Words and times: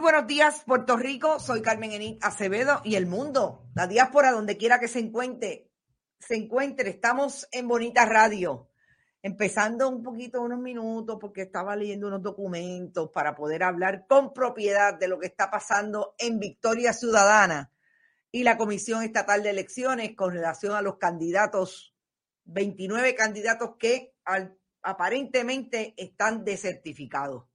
Buenos 0.00 0.28
días, 0.28 0.62
Puerto 0.64 0.96
Rico. 0.96 1.40
Soy 1.40 1.60
Carmen 1.60 1.90
Enit 1.90 2.22
Acevedo 2.22 2.80
y 2.84 2.94
el 2.94 3.06
mundo, 3.06 3.66
la 3.74 3.88
diáspora, 3.88 4.30
donde 4.30 4.56
quiera 4.56 4.78
que 4.78 4.86
se 4.86 5.00
encuentre, 5.00 5.70
se 6.20 6.36
encuentre. 6.36 6.90
Estamos 6.90 7.48
en 7.50 7.66
Bonita 7.66 8.06
Radio, 8.06 8.70
empezando 9.22 9.88
un 9.88 10.02
poquito, 10.02 10.40
unos 10.40 10.60
minutos, 10.60 11.18
porque 11.20 11.42
estaba 11.42 11.74
leyendo 11.74 12.06
unos 12.06 12.22
documentos 12.22 13.10
para 13.10 13.34
poder 13.34 13.64
hablar 13.64 14.06
con 14.06 14.32
propiedad 14.32 14.94
de 14.94 15.08
lo 15.08 15.18
que 15.18 15.26
está 15.26 15.50
pasando 15.50 16.14
en 16.18 16.38
Victoria 16.38 16.92
Ciudadana 16.92 17.72
y 18.30 18.44
la 18.44 18.56
Comisión 18.56 19.02
Estatal 19.02 19.42
de 19.42 19.50
Elecciones 19.50 20.14
con 20.14 20.32
relación 20.32 20.76
a 20.76 20.82
los 20.82 20.98
candidatos, 20.98 21.94
29 22.44 23.16
candidatos 23.16 23.72
que 23.78 24.14
aparentemente 24.82 25.94
están 25.96 26.44
desertificados. 26.44 27.46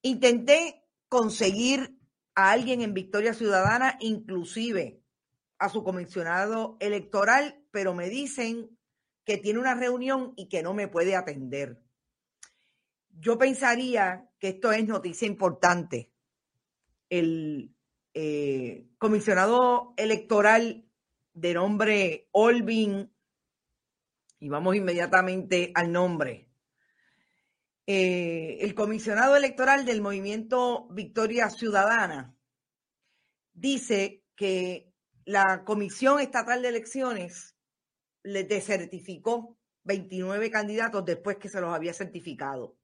Intenté 0.00 0.85
conseguir 1.16 1.98
a 2.34 2.50
alguien 2.50 2.82
en 2.82 2.92
Victoria 2.92 3.32
Ciudadana, 3.32 3.96
inclusive 4.00 5.00
a 5.58 5.70
su 5.70 5.82
comisionado 5.82 6.76
electoral, 6.78 7.64
pero 7.70 7.94
me 7.94 8.10
dicen 8.10 8.78
que 9.24 9.38
tiene 9.38 9.58
una 9.58 9.74
reunión 9.74 10.34
y 10.36 10.50
que 10.50 10.62
no 10.62 10.74
me 10.74 10.88
puede 10.88 11.16
atender. 11.16 11.80
Yo 13.18 13.38
pensaría 13.38 14.28
que 14.38 14.48
esto 14.48 14.72
es 14.72 14.86
noticia 14.86 15.26
importante. 15.26 16.12
El 17.08 17.74
eh, 18.12 18.90
comisionado 18.98 19.94
electoral 19.96 20.84
de 21.32 21.54
nombre 21.54 22.28
Olvin, 22.32 23.10
y 24.38 24.48
vamos 24.50 24.76
inmediatamente 24.76 25.72
al 25.74 25.90
nombre, 25.90 26.45
eh, 27.86 28.58
el 28.60 28.74
comisionado 28.74 29.36
electoral 29.36 29.84
del 29.84 30.02
movimiento 30.02 30.88
Victoria 30.90 31.48
Ciudadana 31.50 32.36
dice 33.52 34.24
que 34.34 34.92
la 35.24 35.64
Comisión 35.64 36.20
Estatal 36.20 36.62
de 36.62 36.68
Elecciones 36.68 37.56
le 38.24 38.42
desertificó 38.44 39.56
29 39.84 40.50
candidatos 40.50 41.04
después 41.04 41.36
que 41.36 41.48
se 41.48 41.60
los 41.60 41.72
había 41.72 41.94
certificado. 41.94 42.76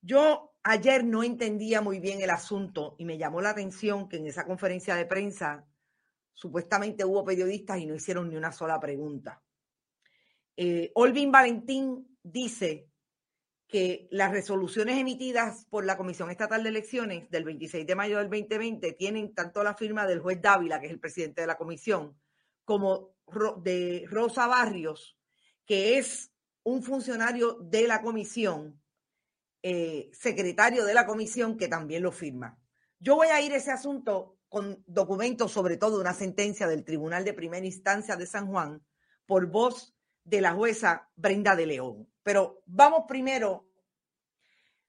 Yo 0.00 0.52
ayer 0.64 1.04
no 1.04 1.22
entendía 1.22 1.80
muy 1.80 2.00
bien 2.00 2.20
el 2.20 2.30
asunto 2.30 2.96
y 2.98 3.04
me 3.04 3.18
llamó 3.18 3.40
la 3.40 3.50
atención 3.50 4.08
que 4.08 4.16
en 4.16 4.26
esa 4.26 4.44
conferencia 4.44 4.96
de 4.96 5.06
prensa 5.06 5.64
supuestamente 6.34 7.04
hubo 7.04 7.24
periodistas 7.24 7.78
y 7.78 7.86
no 7.86 7.94
hicieron 7.94 8.28
ni 8.28 8.36
una 8.36 8.50
sola 8.50 8.80
pregunta. 8.80 9.42
Eh, 10.56 10.90
Olvin 10.94 11.30
Valentín 11.30 12.18
dice 12.22 12.88
que 13.68 14.06
las 14.10 14.30
resoluciones 14.30 14.98
emitidas 14.98 15.66
por 15.68 15.84
la 15.84 15.96
Comisión 15.96 16.30
Estatal 16.30 16.62
de 16.62 16.68
Elecciones 16.68 17.30
del 17.30 17.44
26 17.44 17.86
de 17.86 17.94
mayo 17.94 18.18
del 18.18 18.30
2020 18.30 18.92
tienen 18.92 19.34
tanto 19.34 19.64
la 19.64 19.74
firma 19.74 20.06
del 20.06 20.20
juez 20.20 20.40
Dávila, 20.40 20.78
que 20.78 20.86
es 20.86 20.92
el 20.92 21.00
presidente 21.00 21.40
de 21.40 21.46
la 21.48 21.56
comisión, 21.56 22.16
como 22.64 23.16
de 23.62 24.06
Rosa 24.08 24.46
Barrios, 24.46 25.18
que 25.64 25.98
es 25.98 26.30
un 26.62 26.82
funcionario 26.82 27.54
de 27.54 27.88
la 27.88 28.02
comisión, 28.02 28.80
eh, 29.62 30.10
secretario 30.12 30.84
de 30.84 30.94
la 30.94 31.06
comisión, 31.06 31.56
que 31.56 31.68
también 31.68 32.02
lo 32.02 32.12
firma. 32.12 32.58
Yo 33.00 33.16
voy 33.16 33.28
a 33.28 33.40
ir 33.40 33.52
a 33.52 33.56
ese 33.56 33.72
asunto 33.72 34.38
con 34.48 34.82
documentos, 34.86 35.50
sobre 35.50 35.76
todo 35.76 36.00
una 36.00 36.14
sentencia 36.14 36.68
del 36.68 36.84
Tribunal 36.84 37.24
de 37.24 37.34
Primera 37.34 37.66
Instancia 37.66 38.16
de 38.16 38.26
San 38.26 38.46
Juan, 38.46 38.84
por 39.26 39.46
voz 39.46 39.95
de 40.26 40.40
la 40.40 40.52
jueza 40.52 41.08
Brenda 41.16 41.56
de 41.56 41.66
León. 41.66 42.08
Pero 42.22 42.62
vamos 42.66 43.04
primero 43.06 43.70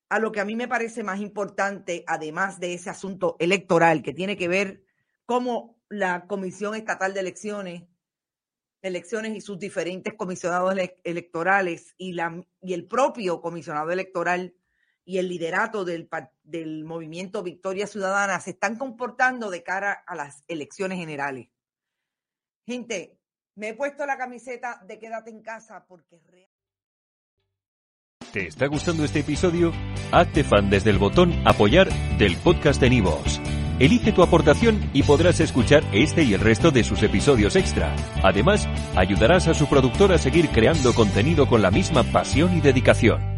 a 0.10 0.20
lo 0.20 0.32
que 0.32 0.40
a 0.40 0.46
mí 0.46 0.56
me 0.56 0.68
parece 0.68 1.04
más 1.04 1.20
importante, 1.20 2.04
además 2.08 2.60
de 2.60 2.74
ese 2.74 2.90
asunto 2.90 3.36
electoral 3.40 4.02
que 4.02 4.14
tiene 4.14 4.36
que 4.36 4.48
ver 4.48 4.84
cómo 5.26 5.80
la 5.90 6.26
Comisión 6.28 6.76
Estatal 6.76 7.14
de 7.14 7.20
Elecciones, 7.20 7.84
elecciones 8.82 9.36
y 9.36 9.42
sus 9.42 9.60
diferentes 9.60 10.14
comisionados 10.16 10.76
electorales 11.04 11.94
y, 11.98 12.14
la, 12.14 12.44
y 12.62 12.74
el 12.74 12.88
propio 12.88 13.42
comisionado 13.42 13.92
electoral 13.92 14.56
y 15.06 15.20
el 15.20 15.30
liderato 15.30 15.86
del, 15.86 16.10
del 16.44 16.84
movimiento 16.84 17.44
Victoria 17.44 17.86
Ciudadana 17.86 18.40
se 18.40 18.52
están 18.52 18.78
comportando 18.78 19.50
de 19.50 19.64
cara 19.64 19.92
a 19.92 20.16
las 20.16 20.44
elecciones 20.48 20.98
generales. 20.98 21.50
Gente, 22.66 23.18
me 23.58 23.70
he 23.70 23.74
puesto 23.74 24.06
la 24.06 24.18
camiseta 24.18 24.82
de 24.88 24.98
quédate 24.98 25.32
en 25.32 25.42
casa 25.42 25.84
porque 25.88 26.22
¿Te 28.32 28.48
está 28.48 28.68
gustando 28.68 29.04
este 29.04 29.20
episodio? 29.20 29.72
Hazte 30.12 30.44
fan 30.44 30.70
desde 30.70 30.92
el 30.92 31.00
botón 31.00 31.34
Apoyar 31.46 31.90
del 32.18 32.38
podcast 32.38 32.80
de 32.80 32.90
Nivos. 32.90 33.42
Elige 33.80 34.12
tu 34.12 34.22
aportación 34.22 34.90
y 34.94 35.04
podrás 35.04 35.40
escuchar 35.40 35.84
este 35.92 36.24
y 36.24 36.34
el 36.34 36.42
resto 36.42 36.72
de 36.72 36.84
sus 36.84 37.02
episodios 37.04 37.56
extra. 37.56 37.96
Además, 38.24 38.68
ayudarás 38.96 39.48
a 39.48 39.54
su 39.54 39.68
productor 39.68 40.12
a 40.12 40.18
seguir 40.18 40.50
creando 40.50 40.94
contenido 40.94 41.48
con 41.48 41.62
la 41.62 41.72
misma 41.72 42.04
pasión 42.04 42.58
y 42.58 42.62
dedicación. 42.62 43.37